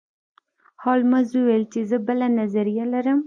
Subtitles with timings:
[0.83, 3.19] هولمز وویل چې زه بله نظریه لرم.